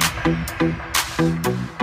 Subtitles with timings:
[0.00, 1.81] time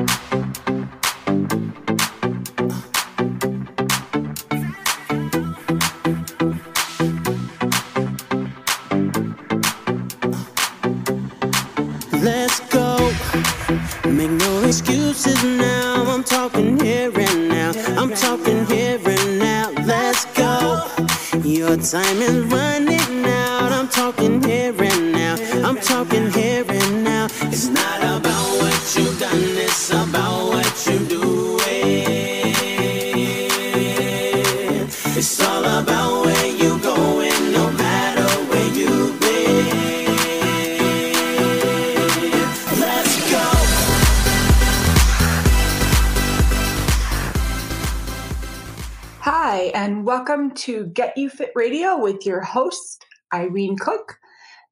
[49.32, 54.18] Hi, and welcome to Get You Fit Radio with your host, Irene Kok,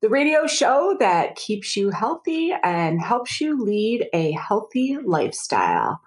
[0.01, 6.01] the radio show that keeps you healthy and helps you lead a healthy lifestyle.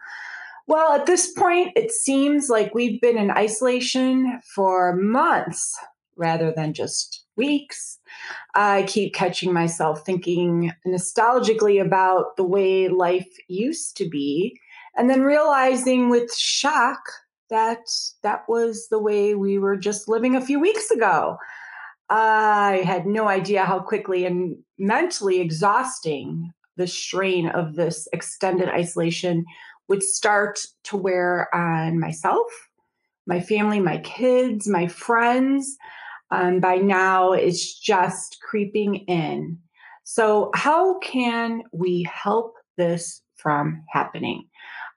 [0.66, 5.78] Well, at this point, it seems like we've been in isolation for months
[6.16, 8.00] rather than just weeks.
[8.56, 14.58] I keep catching myself thinking nostalgically about the way life used to be,
[14.96, 16.98] and then realizing with shock
[17.50, 17.86] that
[18.22, 21.36] that was the way we were just living a few weeks ago.
[22.08, 29.44] I had no idea how quickly and mentally exhausting the strain of this extended isolation
[29.88, 32.46] would start to wear on myself,
[33.26, 35.76] my family, my kids, my friends.
[36.30, 39.58] Um, by now, it's just creeping in.
[40.04, 44.48] So, how can we help this from happening?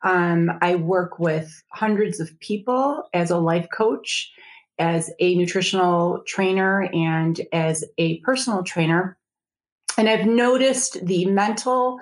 [0.04, 4.32] Um, I work with hundreds of people as a life coach,
[4.78, 9.18] as a nutritional trainer, and as a personal trainer.
[9.98, 12.00] And I've noticed the mental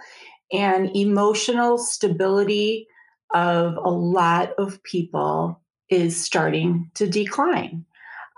[0.51, 2.87] and emotional stability
[3.33, 7.85] of a lot of people is starting to decline.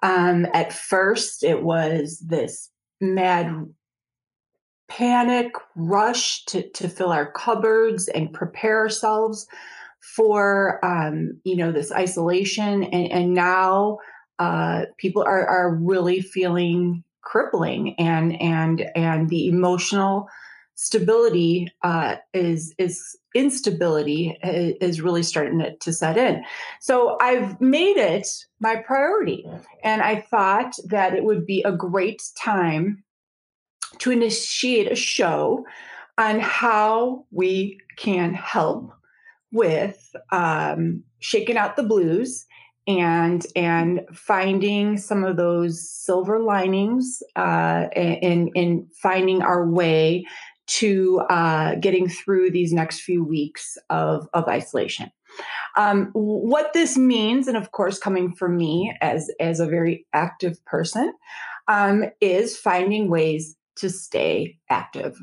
[0.02, 2.70] Um, at first, it was this
[3.00, 3.74] mad
[4.98, 9.48] panic rush to, to fill our cupboards and prepare ourselves
[10.16, 12.84] for um, you know this isolation.
[12.84, 14.00] And, and now
[14.40, 20.28] uh, people are, are really feeling crippling and and and the emotional
[20.76, 26.44] stability uh, is is instability is really starting to, to set in.
[26.82, 28.28] So i've made it
[28.60, 29.48] my priority.
[29.84, 33.03] And i thought that it would be a great time
[34.00, 35.66] to initiate a show
[36.18, 38.92] on how we can help
[39.52, 42.46] with um, shaking out the blues
[42.86, 50.26] and and finding some of those silver linings uh, and in finding our way
[50.66, 55.10] to uh, getting through these next few weeks of of isolation.
[55.78, 60.64] Um, what this means, and of course, coming from me as as a very active
[60.66, 61.14] person,
[61.68, 65.18] um, is finding ways to stay active.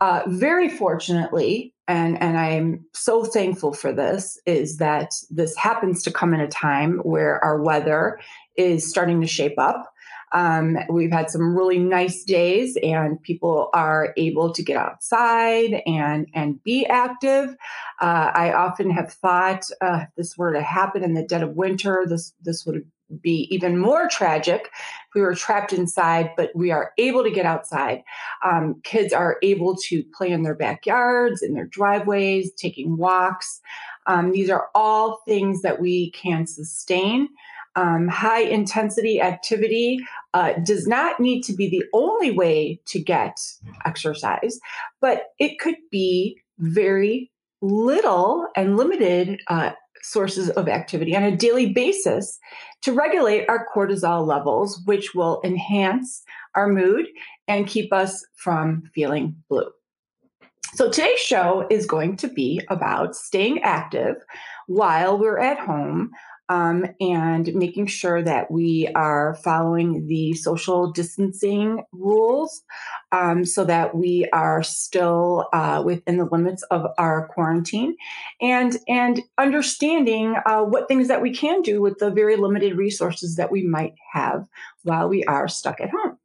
[0.00, 6.12] Uh, very fortunately, and, and I'm so thankful for this, is that this happens to
[6.12, 8.18] come in a time where our weather
[8.56, 9.90] is starting to shape up.
[10.32, 16.26] Um, we've had some really nice days, and people are able to get outside and
[16.34, 17.50] and be active.
[18.00, 21.54] Uh, I often have thought uh, if this were to happen in the dead of
[21.54, 22.84] winter, this this would
[23.20, 27.46] be even more tragic if we were trapped inside, but we are able to get
[27.46, 28.02] outside.
[28.44, 33.60] Um, kids are able to play in their backyards, in their driveways, taking walks.
[34.06, 37.28] Um, these are all things that we can sustain.
[37.76, 39.98] Um, high intensity activity
[40.32, 43.40] uh, does not need to be the only way to get
[43.84, 44.60] exercise,
[45.00, 49.72] but it could be very little and limited uh,
[50.04, 52.38] sources of activity on a daily basis
[52.82, 56.22] to regulate our cortisol levels, which will enhance
[56.54, 57.06] our mood
[57.48, 59.70] and keep us from feeling blue.
[60.74, 64.16] So today's show is going to be about staying active
[64.66, 66.10] while we're at home
[66.48, 72.62] um, and making sure that we are following the social distancing rules
[73.12, 77.96] um, so that we are still uh, within the limits of our quarantine
[78.40, 83.36] and and understanding uh, what things that we can do with the very limited resources
[83.36, 84.46] that we might have
[84.82, 86.18] while we are stuck at home.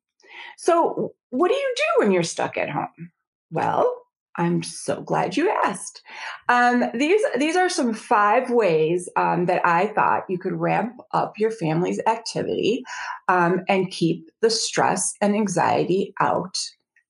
[0.57, 3.11] So, what do you do when you're stuck at home?
[3.51, 3.95] Well,
[4.39, 6.01] I'm so glad you asked.
[6.47, 11.37] Um, these these are some five ways um, that I thought you could ramp up
[11.37, 12.83] your family's activity
[13.27, 16.57] um, and keep the stress and anxiety out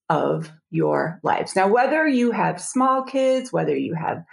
[0.10, 1.56] of your lives.
[1.56, 4.24] Now, whether you have small kids, whether you have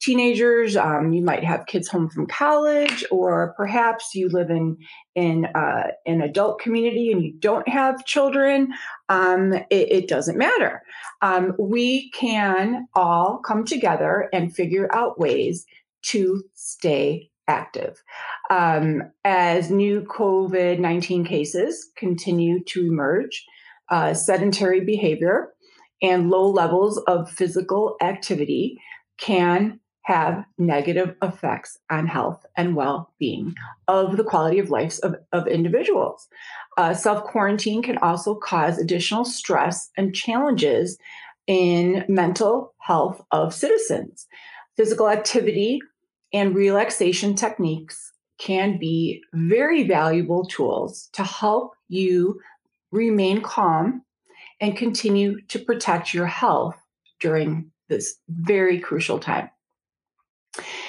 [0.00, 4.76] teenagers, um, you might have kids home from college, or perhaps you live in
[5.14, 8.68] in uh, an adult community and you don't have children.
[9.08, 10.82] Um, it, it, doesn't matter.
[11.22, 15.64] Um, we can all come together and figure out ways
[16.02, 18.02] to stay active.
[18.50, 23.44] Um, as new COVID 19 cases continue to emerge,
[23.88, 25.52] uh, sedentary behavior
[26.02, 28.78] and low levels of physical activity
[29.18, 33.52] can have negative effects on health and well-being
[33.88, 36.28] of the quality of lives of, of individuals.
[36.76, 40.96] Uh, self-quarantine can also cause additional stress and challenges
[41.48, 44.28] in mental health of citizens.
[44.76, 45.80] Physical activity
[46.32, 52.40] and relaxation techniques can be very valuable tools to help you
[52.92, 54.02] remain calm
[54.60, 56.76] and continue to protect your health
[57.18, 59.50] during this very crucial time.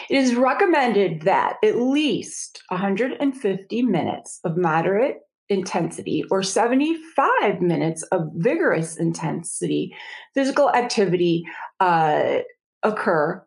[0.09, 5.17] It is recommended that at least 150 minutes of moderate
[5.49, 9.95] intensity or 75 minutes of vigorous intensity
[10.33, 11.45] physical activity
[11.79, 12.39] uh,
[12.83, 13.43] occur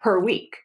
[0.00, 0.56] per week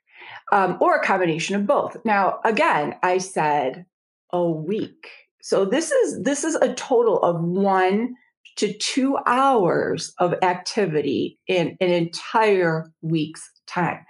[0.52, 1.98] um, or a combination of both.
[2.06, 3.86] Now again i said
[4.32, 5.10] a week.
[5.42, 8.16] So this is this is a total of one
[8.56, 14.06] to two hours of activity in an entire week's time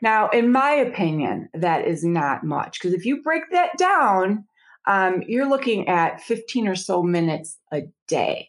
[0.00, 4.44] now, in my opinion, that is not much because if you break that down,
[4.86, 8.48] um, you're looking at 15 or so minutes a day.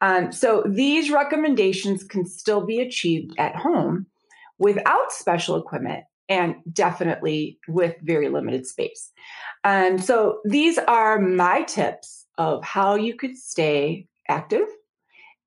[0.00, 4.06] Um, so these recommendations can still be achieved at home
[4.58, 9.12] without special equipment and definitely with very limited space.
[9.62, 14.66] Um, so these are my tips of how you could stay active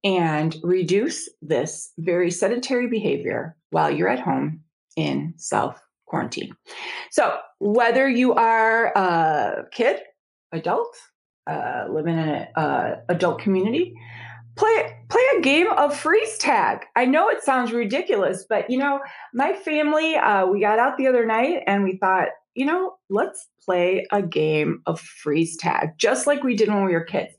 [0.06, 4.62] and reduce this very sedentary behavior while you're at home
[4.96, 6.52] in self quarantine.
[7.12, 10.02] So, whether you are a kid,
[10.52, 10.96] adult,
[11.48, 13.94] uh, live in an uh, adult community,
[14.56, 16.86] play play a game of freeze tag.
[16.96, 19.00] I know it sounds ridiculous, but you know,
[19.34, 23.48] my family, uh, we got out the other night and we thought, you know, let's
[23.64, 27.34] play a game of freeze tag, just like we did when we were kids.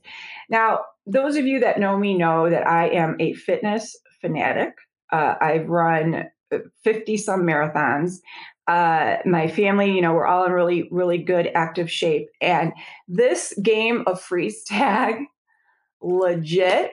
[0.49, 4.73] Now, those of you that know me know that I am a fitness fanatic.
[5.11, 6.29] Uh, I've run
[6.83, 8.19] 50 some marathons.
[8.67, 12.29] Uh, my family, you know, we're all in really, really good active shape.
[12.39, 12.73] And
[13.07, 15.15] this game of freeze tag
[16.01, 16.91] legit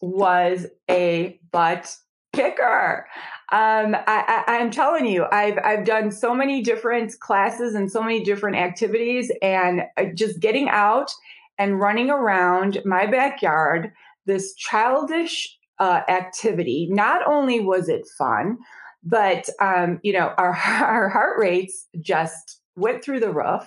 [0.00, 1.94] was a butt
[2.32, 3.06] kicker.
[3.52, 8.02] Um, I, I, I'm telling you, I've I've done so many different classes and so
[8.02, 11.10] many different activities, and uh, just getting out
[11.58, 13.92] and running around my backyard,
[14.26, 16.86] this childish uh, activity.
[16.90, 18.58] Not only was it fun,
[19.02, 23.66] but um, you know our our heart rates just went through the roof.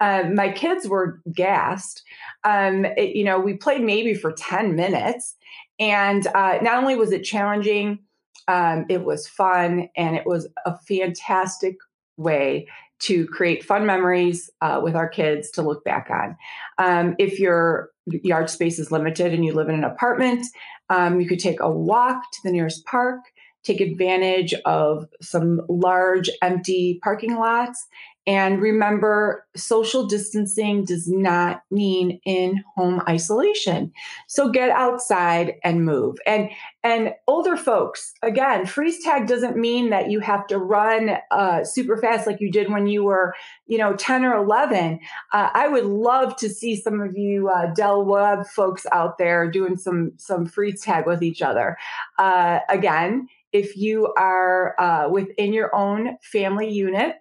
[0.00, 2.02] Um, my kids were gassed.
[2.42, 5.36] Um, it, you know, we played maybe for ten minutes,
[5.78, 8.00] and uh, not only was it challenging,
[8.48, 11.76] um, it was fun, and it was a fantastic
[12.16, 12.66] way
[13.00, 16.36] to create fun memories uh, with our kids to look back on.
[16.78, 20.46] Um, if your yard space is limited and you live in an apartment,
[20.90, 23.20] um, you could take a walk to the nearest park,
[23.62, 27.86] take advantage of some large empty parking lots
[28.26, 33.92] and remember, social distancing does not mean in home isolation.
[34.28, 36.16] So get outside and move.
[36.26, 36.48] And
[36.82, 41.98] and older folks, again, freeze tag doesn't mean that you have to run uh, super
[41.98, 43.34] fast like you did when you were,
[43.66, 45.00] you know, 10 or 11.
[45.32, 49.50] Uh, I would love to see some of you uh, Del Webb folks out there
[49.50, 51.76] doing some some freeze tag with each other.
[52.18, 57.16] Uh, again, if you are uh, within your own family unit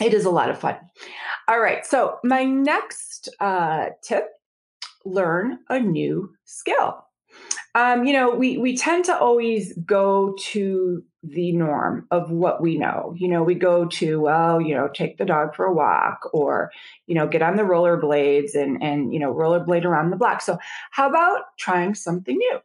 [0.00, 0.76] it is a lot of fun.
[1.48, 1.84] All right.
[1.86, 4.28] So, my next uh, tip
[5.04, 7.04] learn a new skill.
[7.74, 12.78] Um, you know, we, we tend to always go to the norm of what we
[12.78, 13.14] know.
[13.16, 16.70] You know, we go to, well, you know, take the dog for a walk or,
[17.06, 20.40] you know, get on the rollerblades and, and, you know, rollerblade around the block.
[20.40, 20.58] So,
[20.92, 22.60] how about trying something new?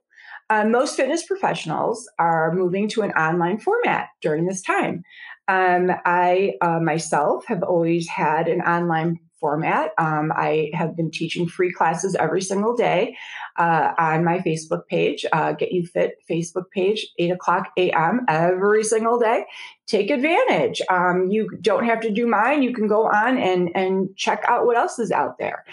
[0.52, 5.04] Uh, most fitness professionals are moving to an online format during this time.
[5.50, 9.92] Um, I uh, myself have always had an online format.
[9.98, 13.18] Um, I have been teaching free classes every single day
[13.58, 18.26] uh, on my Facebook page, uh, Get You Fit Facebook page, 8 o'clock a.m.
[18.28, 19.46] every single day.
[19.88, 20.82] Take advantage.
[20.90, 22.62] Um, you don't have to do mine.
[22.62, 25.66] You can go on and, and check out what else is out there.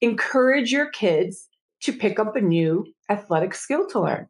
[0.00, 1.48] Encourage your kids
[1.82, 4.28] to pick up a new athletic skill to learn.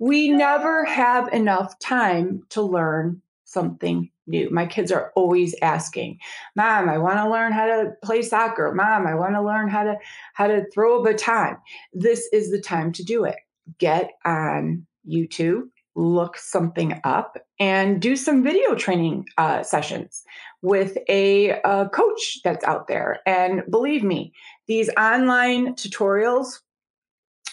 [0.00, 4.48] We never have enough time to learn something new.
[4.50, 6.18] My kids are always asking,
[6.56, 8.72] "Mom, I want to learn how to play soccer.
[8.72, 9.96] Mom, I want to learn how to
[10.34, 11.56] how to throw a baton."
[11.92, 13.36] This is the time to do it.
[13.78, 15.62] Get on YouTube,
[15.94, 20.22] look something up, and do some video training uh, sessions
[20.62, 23.20] with a, a coach that's out there.
[23.26, 24.32] And believe me,
[24.66, 26.60] these online tutorials,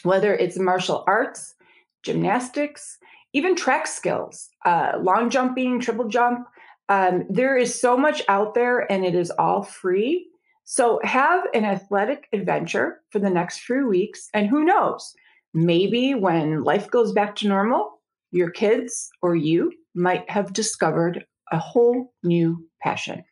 [0.03, 1.55] whether it's martial arts,
[2.03, 2.97] gymnastics,
[3.33, 6.47] even track skills, uh, long jumping, triple jump.
[6.89, 10.27] Um, there is so much out there and it is all free.
[10.65, 14.29] So have an athletic adventure for the next few weeks.
[14.33, 15.13] And who knows,
[15.53, 17.99] maybe when life goes back to normal,
[18.31, 23.23] your kids or you might have discovered a whole new passion.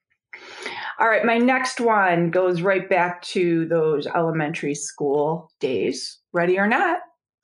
[1.00, 6.20] All right, my next one goes right back to those elementary school days.
[6.34, 7.00] Ready or not,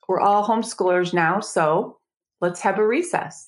[0.08, 1.98] we're all homeschoolers now, so
[2.40, 3.44] let's have a recess.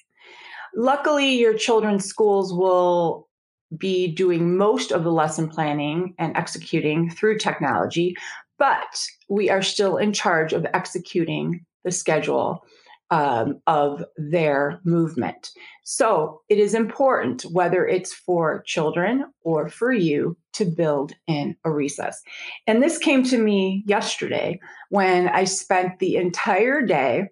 [0.76, 3.28] Luckily, your children's schools will
[3.76, 8.14] be doing most of the lesson planning and executing through technology,
[8.58, 12.64] but we are still in charge of executing the schedule
[13.10, 15.50] um, of their movement.
[15.84, 21.70] So it is important, whether it's for children or for you, to build in a
[21.70, 22.22] recess.
[22.66, 27.28] And this came to me yesterday when I spent the entire day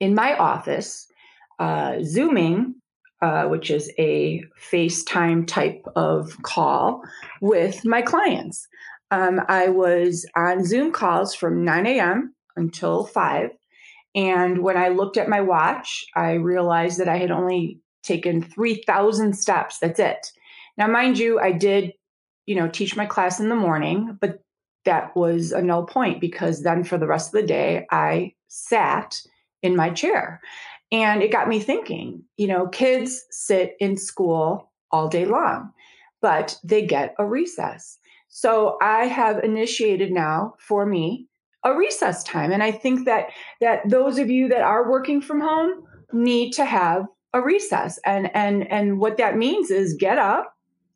[0.00, 1.05] in my office,
[1.58, 2.74] uh, Zooming,
[3.22, 7.02] uh, which is a FaceTime type of call
[7.40, 8.66] with my clients.
[9.10, 12.34] Um, I was on Zoom calls from 9 a.m.
[12.56, 13.50] until 5
[14.16, 19.34] and when I looked at my watch, I realized that I had only taken 3,000
[19.34, 19.78] steps.
[19.78, 20.32] That's it.
[20.78, 21.92] Now, mind you, I did,
[22.46, 24.40] you know, teach my class in the morning, but
[24.86, 29.20] that was a null point because then for the rest of the day, I sat
[29.62, 30.40] in my chair.
[30.92, 35.72] And it got me thinking, you know, kids sit in school all day long,
[36.20, 37.98] but they get a recess.
[38.28, 41.26] So I have initiated now for me
[41.64, 42.52] a recess time.
[42.52, 46.64] And I think that that those of you that are working from home need to
[46.64, 47.98] have a recess.
[48.04, 50.54] And and and what that means is get up,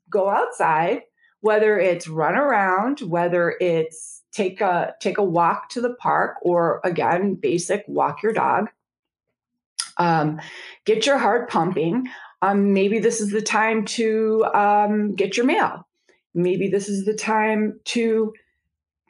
[0.09, 1.03] go outside,
[1.41, 6.81] whether it's run around, whether it's take a take a walk to the park or
[6.85, 8.69] again basic walk your dog.
[10.01, 10.41] Um,
[10.85, 12.09] get your heart pumping.
[12.43, 15.87] Um, maybe this is the time to um, get your mail.
[16.35, 18.33] Maybe this is the time to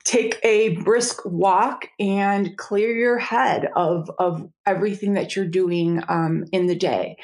[0.05, 6.45] take a brisk walk and clear your head of of everything that you're doing um,
[6.53, 7.17] in the day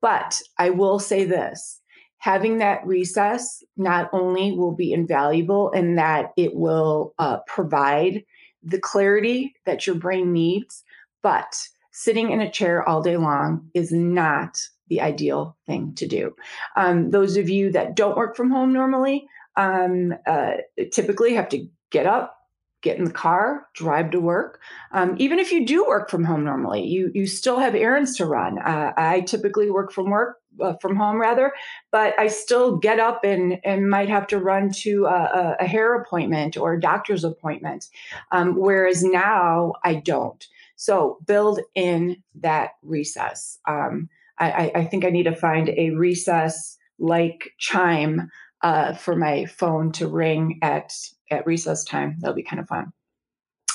[0.00, 1.80] but i will say this
[2.18, 8.24] having that recess not only will be invaluable in that it will uh, provide
[8.62, 10.84] the clarity that your brain needs
[11.22, 11.54] but
[11.92, 14.58] sitting in a chair all day long is not
[14.88, 16.34] the ideal thing to do
[16.76, 20.52] um, those of you that don't work from home normally um, uh,
[20.90, 22.38] typically have to get up,
[22.82, 24.60] get in the car, drive to work.
[24.92, 28.26] Um, even if you do work from home normally, you you still have errands to
[28.26, 28.58] run.
[28.58, 31.52] Uh, I typically work from work uh, from home rather,
[31.90, 35.94] but I still get up and and might have to run to a, a hair
[35.94, 37.88] appointment or a doctor's appointment.
[38.32, 40.44] Um, whereas now I don't.
[40.82, 43.56] So build in that recess.
[43.68, 44.08] Um,
[44.40, 48.28] I, I think I need to find a recess like chime
[48.62, 50.92] uh, for my phone to ring at
[51.30, 52.16] at recess time.
[52.18, 52.92] That'll be kind of fun.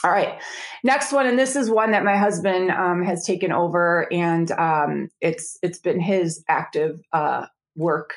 [0.03, 0.41] All right,
[0.83, 5.07] next one, and this is one that my husband um, has taken over, and um,
[5.21, 7.45] it's it's been his active uh,
[7.77, 8.15] work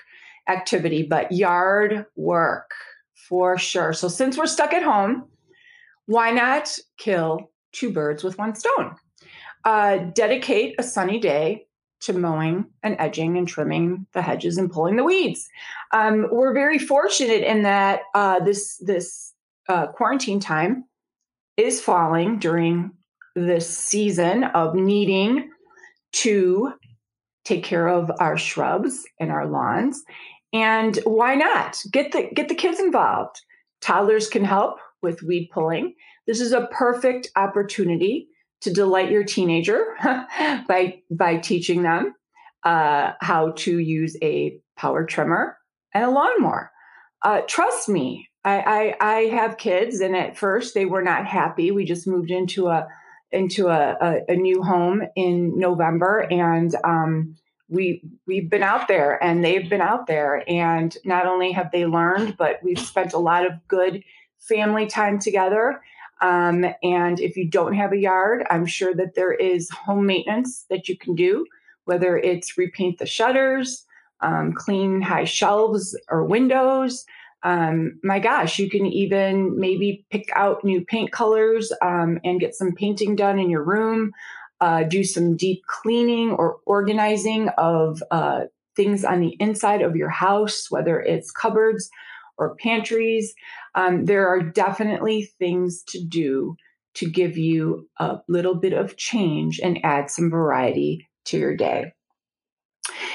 [0.48, 2.72] activity, but yard work
[3.14, 3.92] for sure.
[3.92, 5.28] So since we're stuck at home,
[6.06, 8.96] why not kill two birds with one stone?
[9.64, 11.66] Uh, dedicate a sunny day
[12.00, 15.48] to mowing and edging and trimming the hedges and pulling the weeds.
[15.92, 19.34] Um, we're very fortunate in that uh, this this
[19.68, 20.84] uh, quarantine time
[21.56, 22.92] is falling during
[23.36, 25.50] this season of needing
[26.12, 26.72] to
[27.44, 30.02] take care of our shrubs and our lawns.
[30.52, 33.40] And why not get the get the kids involved?
[33.80, 35.94] Toddlers can help with weed pulling.
[36.30, 38.28] This is a perfect opportunity
[38.60, 39.96] to delight your teenager
[40.68, 42.14] by by teaching them
[42.62, 45.56] uh, how to use a power trimmer
[45.92, 46.70] and a lawnmower.
[47.20, 51.72] Uh, trust me, I, I, I have kids, and at first they were not happy.
[51.72, 52.86] We just moved into a
[53.32, 57.34] into a, a, a new home in November, and um,
[57.68, 61.86] we we've been out there, and they've been out there, and not only have they
[61.86, 64.04] learned, but we've spent a lot of good
[64.38, 65.80] family time together.
[66.20, 70.66] Um, and if you don't have a yard, I'm sure that there is home maintenance
[70.70, 71.46] that you can do,
[71.84, 73.84] whether it's repaint the shutters,
[74.20, 77.04] um, clean high shelves or windows.
[77.42, 82.54] Um, my gosh, you can even maybe pick out new paint colors um, and get
[82.54, 84.12] some painting done in your room.
[84.60, 88.42] Uh, do some deep cleaning or organizing of uh,
[88.76, 91.88] things on the inside of your house, whether it's cupboards
[92.40, 93.34] or pantries.
[93.74, 96.56] Um, there are definitely things to do
[96.94, 101.92] to give you a little bit of change and add some variety to your day.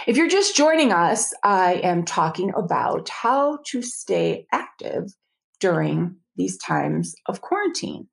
[0.07, 5.13] If you're just joining us, I am talking about how to stay active
[5.59, 8.07] during these times of quarantine.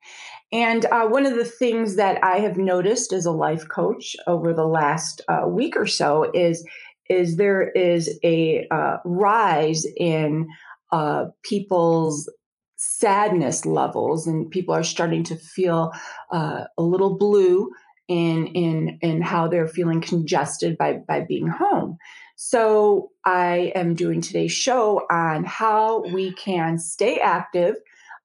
[0.53, 4.53] And uh, one of the things that I have noticed as a life coach over
[4.53, 6.67] the last uh, week or so is
[7.11, 10.49] is there is a uh, rise in
[10.93, 12.31] uh, people's
[12.77, 15.93] sadness levels, and people are starting to feel
[16.33, 17.71] uh, a little blue
[18.09, 21.97] in in in how they're feeling congested by by being home.
[22.37, 27.77] So I am doing today's show on how we can stay active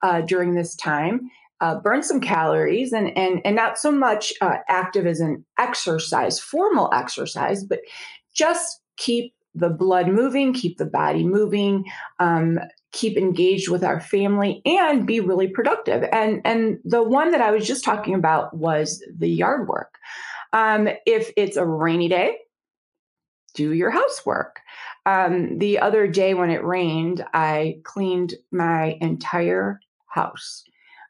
[0.01, 1.29] uh, during this time.
[1.59, 6.39] Uh, burn some calories and and and not so much uh, active as an exercise,
[6.39, 7.79] formal exercise, but
[8.33, 11.85] just keep the blood moving, keep the body moving,
[12.19, 12.59] um,
[12.91, 16.03] keep engaged with our family, and be really productive.
[16.11, 19.95] And and the one that I was just talking about was the yard work.
[20.53, 22.37] Um, if it's a rainy day,
[23.53, 24.61] do your housework.
[25.05, 30.63] Um, the other day when it rained, I cleaned my entire house.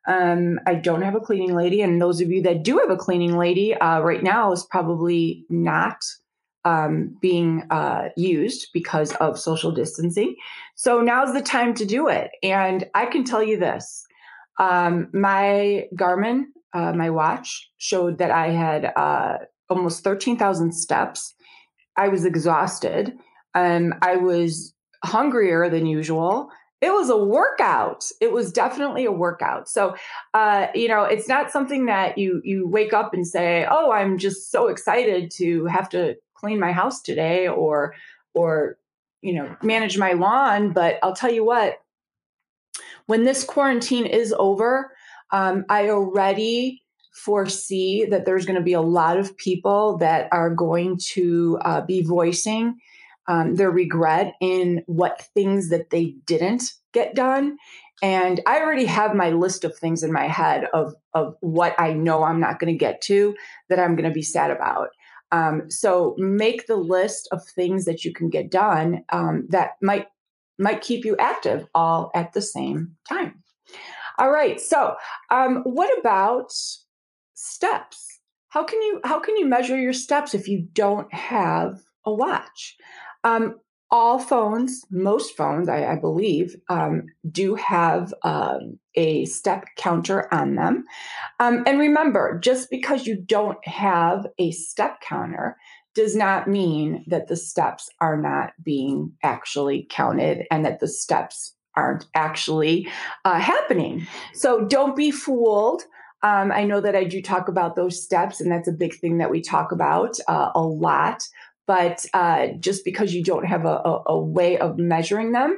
[0.08, 2.96] Um, I don't have a cleaning lady, and those of you that do have a
[2.96, 5.98] cleaning lady, uh, right now is probably not
[6.68, 10.36] um, being uh, used because of social distancing.
[10.76, 12.32] So now's the time to do it.
[12.44, 14.06] And I can tell you this
[14.60, 19.38] um, my Garmin, uh, my watch, showed that I had uh,
[19.70, 21.34] almost 13,000 steps.
[21.96, 23.14] I was exhausted.
[23.56, 24.74] Um, I was
[25.06, 26.50] hungrier than usual
[26.82, 29.96] it was a workout it was definitely a workout so
[30.34, 34.18] uh, you know it's not something that you you wake up and say oh i'm
[34.18, 37.96] just so excited to have to clean my house today or
[38.34, 38.78] or
[39.22, 41.80] you know manage my lawn but i'll tell you what
[43.08, 44.92] when this quarantine is over
[45.32, 46.82] um, i already
[47.14, 51.82] foresee that there's going to be a lot of people that are going to uh,
[51.82, 52.78] be voicing
[53.28, 57.58] um, their regret in what things that they didn't get done.
[58.04, 61.94] And i already have my list of things in my head of of what i
[61.94, 63.36] know i'm not going to get to
[63.70, 64.90] that i'm going to be sad about
[65.32, 70.08] um, so make the list of things that you can get done um, that might
[70.60, 73.44] might keep you active all at the same time.
[74.18, 74.60] All right.
[74.60, 74.96] So
[75.30, 76.52] um, what about
[77.36, 78.20] steps?
[78.50, 82.76] How can you how can you measure your steps if you don't have a watch?
[83.24, 90.32] Um, all phones, most phones, I, I believe, um, do have um, a step counter
[90.34, 90.84] on them.
[91.40, 95.56] Um, and remember, just because you don't have a step counter
[95.96, 101.56] does not mean that the steps are not being actually counted and that the steps
[101.76, 102.88] aren't actually
[103.24, 104.06] uh, happening.
[104.34, 105.84] So don't be fooled.
[106.24, 109.20] Um, I know that I do talk about those steps, and that's a big thing
[109.20, 111.24] that we talk about uh, a lot
[111.68, 115.58] but uh, just because you don't have a, a, a way of measuring them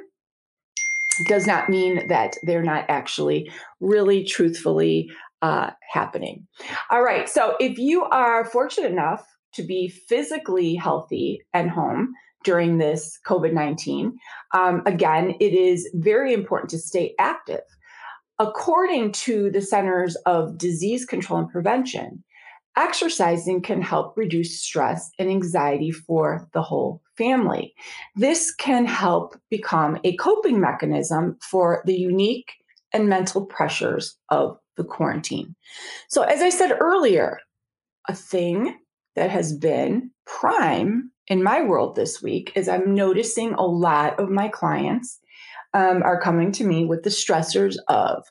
[1.27, 5.09] does not mean that they're not actually really truthfully
[5.41, 6.47] uh, happening.
[6.89, 7.29] All right.
[7.29, 13.53] So if you are fortunate enough to be physically healthy at home during this COVID
[13.53, 14.17] 19,
[14.53, 17.61] um, again, it is very important to stay active.
[18.39, 22.23] According to the Centers of Disease Control and Prevention,
[22.77, 27.73] exercising can help reduce stress and anxiety for the whole family.
[28.15, 32.53] This can help become a coping mechanism for the unique
[32.93, 35.55] and mental pressures of the quarantine.
[36.07, 37.39] So, as I said earlier,
[38.07, 38.77] a thing
[39.15, 44.29] that has been prime in my world this week is I'm noticing a lot of
[44.29, 45.19] my clients
[45.73, 48.23] um, are coming to me with the stressors of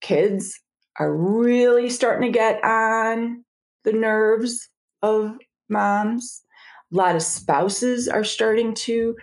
[0.00, 0.58] kids
[0.98, 3.44] are really starting to get on
[3.84, 4.68] the nerves
[5.02, 5.36] of
[5.68, 6.42] moms.
[6.92, 9.16] A lot of spouses are starting to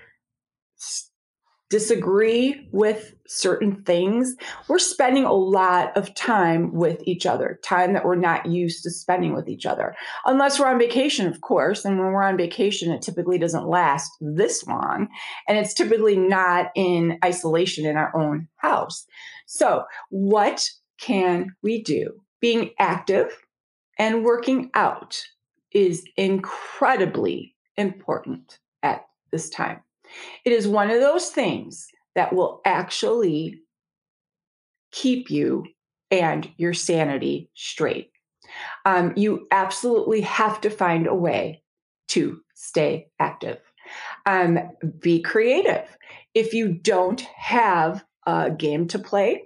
[1.70, 4.36] disagree with certain things.
[4.70, 8.90] We're spending a lot of time with each other, time that we're not used to
[8.90, 9.94] spending with each other.
[10.26, 11.84] Unless we're on vacation, of course.
[11.84, 15.10] And when we're on vacation, it typically doesn't last this long.
[15.48, 19.06] And it's typically not in isolation in our own house.
[19.46, 22.22] So, what can we do?
[22.40, 23.36] Being active
[23.98, 25.22] and working out
[25.72, 29.82] is incredibly important at this time.
[30.46, 33.60] It is one of those things that will actually
[34.92, 35.66] keep you
[36.10, 38.12] and your sanity straight.
[38.86, 41.64] Um, you absolutely have to find a way
[42.10, 43.60] to stay active.
[44.26, 44.60] Um,
[45.00, 45.98] be creative.
[46.34, 49.44] If you don't have a game to play,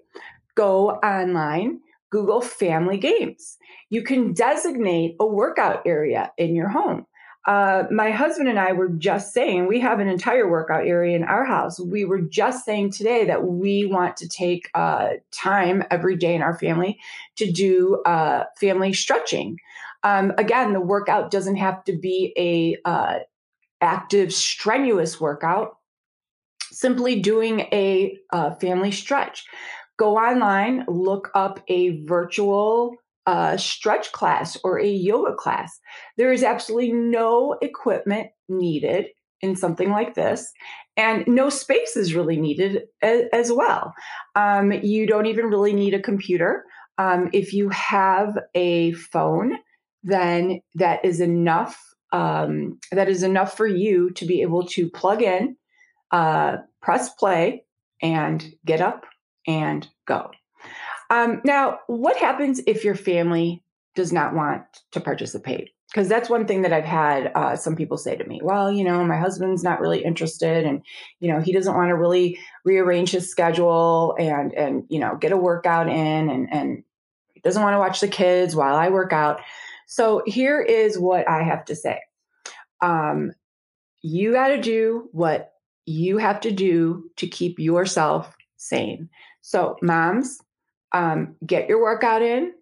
[0.55, 1.79] go online,
[2.12, 3.58] Google family games.
[3.89, 7.08] You can designate a workout area in your home.
[7.47, 11.24] Uh, my husband and I were just saying we have an entire workout area in
[11.24, 11.80] our house.
[11.80, 16.43] We were just saying today that we want to take uh, time every day in
[16.43, 17.00] our family
[17.38, 19.58] to do uh, family stretching.
[20.04, 23.19] Um, again, the workout doesn't have to be a uh,
[23.82, 25.78] active, strenuous workout.
[26.71, 29.45] Simply doing a uh, family stretch.
[30.01, 32.95] Go online, look up a virtual
[33.27, 35.79] a stretch class or a yoga class.
[36.17, 39.09] There is absolutely no equipment needed
[39.41, 40.51] in something like this,
[40.97, 43.93] and no space is really needed as, as well.
[44.35, 46.65] Um, you don't even really need a computer.
[46.97, 49.59] Um, if you have a phone,
[50.01, 51.79] then that is enough.
[52.11, 55.57] Um, that is enough for you to be able to plug in,
[56.09, 57.65] uh, press play,
[58.01, 59.05] and get up
[59.47, 60.32] and go.
[61.10, 63.63] Um, now, what happens if your family
[63.95, 65.71] does not want to participate?
[65.91, 68.39] Because that's one thing that I've had uh, some people say to me.
[68.41, 70.82] Well, you know, my husband's not really interested, and
[71.19, 75.34] you know, he doesn't want to really rearrange his schedule and and you know get
[75.34, 76.84] a workout in, and and
[77.34, 79.41] he doesn't want to watch the kids while I work out.
[79.88, 81.99] So here is what I have to say.
[82.82, 83.34] Um,
[84.01, 85.51] you got to do what
[85.86, 89.10] you have to do to keep yourself sane.
[89.41, 90.39] So, moms,
[90.91, 92.54] um, get your workout in,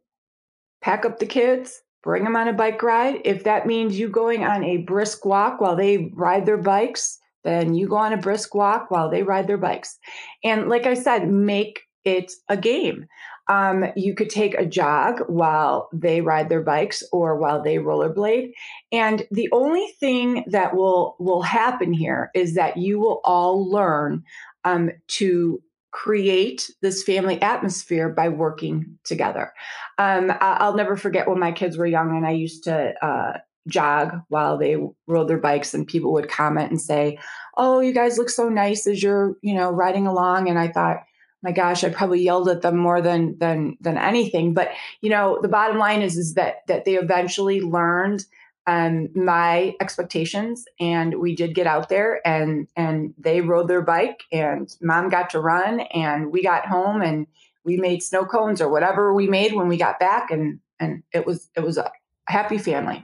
[0.82, 3.22] pack up the kids, bring them on a bike ride.
[3.26, 7.74] If that means you going on a brisk walk while they ride their bikes, then
[7.74, 9.98] you go on a brisk walk while they ride their bikes.
[10.44, 13.08] And like I said, make it a game.
[13.48, 18.52] Um, you could take a jog while they ride their bikes or while they rollerblade.
[18.92, 24.24] And the only thing that will will happen here is that you will all learn
[24.66, 29.54] um, to create this family atmosphere by working together.
[29.98, 34.22] Um, I'll never forget when my kids were young and I used to uh, jog
[34.30, 37.18] while they rode their bikes, and people would comment and say,
[37.58, 41.04] "Oh, you guys look so nice as you're, you know, riding along." And I thought.
[41.42, 44.54] My gosh, I probably yelled at them more than than than anything.
[44.54, 48.26] But you know, the bottom line is is that that they eventually learned
[48.70, 54.24] um, my expectations and we did get out there and and they rode their bike
[54.32, 57.26] and mom got to run and we got home and
[57.64, 61.26] we made snow cones or whatever we made when we got back and and it
[61.26, 61.92] was it was a
[62.28, 63.04] happy family.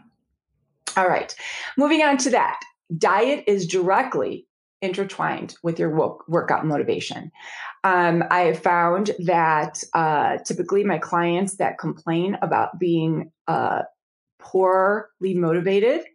[0.96, 1.36] All right
[1.78, 2.60] moving on to that.
[2.96, 4.46] Diet is directly
[4.84, 7.32] intertwined with your work, workout motivation.
[7.84, 13.82] Um, i have found that uh, typically my clients that complain about being uh,
[14.52, 16.06] poorly motivated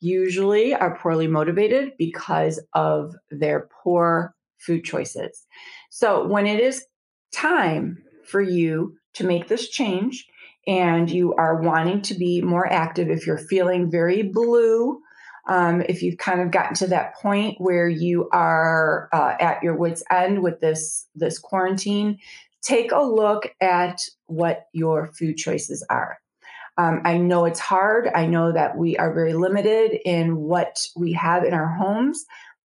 [0.00, 5.46] usually are poorly motivated because of their poor food choices.
[5.90, 6.84] So when it is
[7.32, 10.26] time for you to make this change
[10.66, 15.00] and you are wanting to be more active, if you're feeling very blue,
[15.48, 19.76] um, if you've kind of gotten to that point where you are uh, at your
[19.76, 22.18] wits end with this this quarantine,
[22.62, 26.21] take a look at what your food choices are.
[26.78, 28.08] Um, I know it's hard.
[28.14, 32.24] I know that we are very limited in what we have in our homes,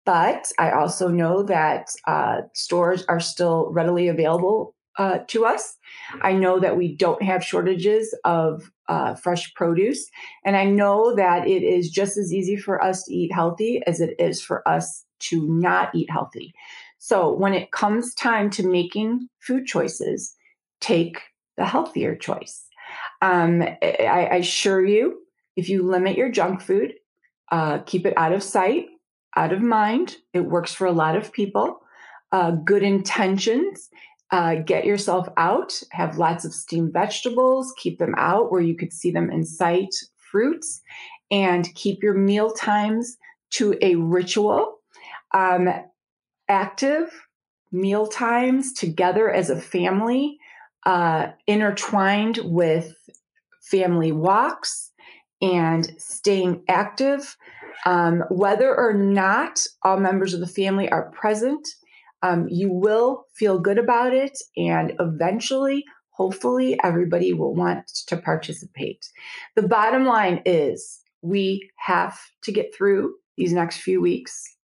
[0.06, 5.78] but I also know that uh, stores are still readily available uh, to us.
[6.22, 10.10] I know that we don't have shortages of uh, fresh produce.
[10.44, 14.02] And I know that it is just as easy for us to eat healthy as
[14.02, 16.54] it is for us to not eat healthy.
[17.00, 20.36] So when it comes time to making food choices,
[20.82, 21.22] take
[21.56, 22.66] the healthier choice.
[23.22, 25.20] Um, I, I, assure you,
[25.56, 26.94] if you limit your junk food,
[27.52, 28.88] uh, keep it out of sight,
[29.36, 31.82] out of mind, it works for a lot of people.
[32.32, 33.90] Uh, good intentions,
[34.32, 38.94] uh, get yourself out, have lots of steamed vegetables, keep them out where you could
[38.94, 40.82] see them in sight, fruits,
[41.30, 43.18] and keep your meal times
[43.52, 44.80] to a ritual.
[45.34, 45.70] Um,
[46.50, 47.10] active
[47.72, 50.38] meal times together as a family
[50.86, 52.94] uh, intertwined with
[53.62, 54.92] family walks
[55.42, 57.36] and staying active.
[57.86, 61.68] Um, whether or not all members of the family are present,
[62.22, 64.38] um, you will feel good about it.
[64.56, 69.10] And eventually, hopefully everybody will want to participate.
[69.56, 74.56] The bottom line is we have to get through these next few weeks.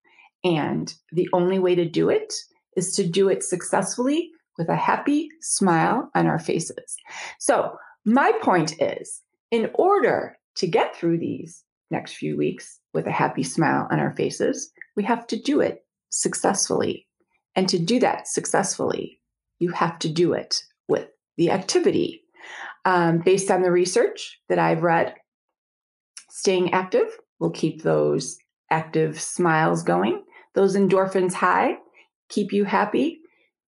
[0.43, 2.33] And the only way to do it
[2.75, 6.95] is to do it successfully with a happy smile on our faces.
[7.39, 13.11] So, my point is in order to get through these next few weeks with a
[13.11, 17.07] happy smile on our faces, we have to do it successfully.
[17.55, 19.19] And to do that successfully,
[19.59, 22.23] you have to do it with the activity.
[22.85, 25.15] Um, based on the research that I've read,
[26.29, 28.37] staying active will keep those
[28.71, 31.77] active smiles going, those endorphins high,
[32.29, 33.19] keep you happy,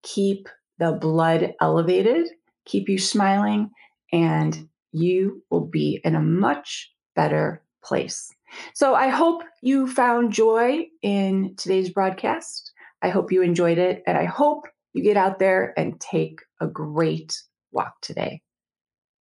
[0.04, 0.48] keep
[0.80, 2.28] the blood elevated,
[2.66, 3.70] keep you smiling,
[4.12, 8.32] and you will be in a much better place.
[8.74, 12.72] So I hope you found joy in today's broadcast.
[13.02, 16.68] I hope you enjoyed it, and I hope you get out there and take a
[16.68, 18.42] great walk today.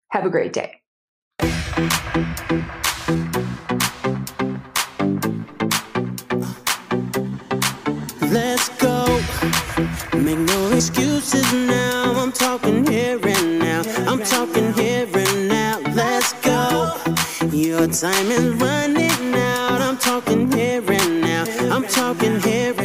[0.09, 0.81] Have a great day.
[10.83, 12.13] Excuses now.
[12.17, 13.83] I'm talking here and now.
[14.11, 15.79] I'm talking here and now.
[15.95, 16.97] Let's go.
[17.53, 19.81] Your time is running out.
[19.81, 21.45] I'm talking here and now.
[21.73, 22.82] I'm talking here.